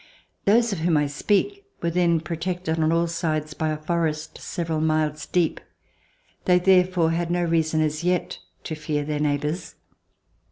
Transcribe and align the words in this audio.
Those 0.45 0.73
of 0.73 0.79
whom 0.79 0.97
I 0.97 1.05
speak 1.05 1.63
were 1.83 1.91
then 1.91 2.21
protected 2.21 2.79
on 2.79 2.91
all 2.91 3.05
sides 3.05 3.53
by 3.53 3.69
a 3.69 3.77
forest 3.77 4.39
several 4.39 4.81
miles 4.81 5.27
deep. 5.27 5.59
They 6.45 6.57
therefore 6.57 7.11
had 7.11 7.29
no 7.29 7.43
reason 7.45 7.81
as 7.81 8.03
yet 8.03 8.39
to 8.63 8.73
fear 8.73 9.03
their 9.05 9.19
neighbors. 9.19 9.75